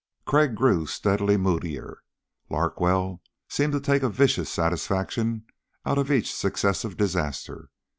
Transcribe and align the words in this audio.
Crag 0.25 0.55
grew 0.55 0.87
steadily 0.87 1.37
moodier. 1.37 2.01
Larkwell 2.49 3.21
seemed 3.49 3.73
to 3.73 3.79
take 3.79 4.01
a 4.01 4.09
vicious 4.09 4.49
satisfaction 4.49 5.45
out 5.85 5.99
of 5.99 6.11
each 6.11 6.33
successive 6.33 6.97
disaster. 6.97 7.69